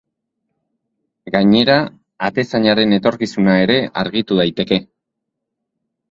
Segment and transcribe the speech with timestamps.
[1.33, 1.75] Gainera,
[2.29, 4.79] atezainaren etorkizuna ere argitu daiteke.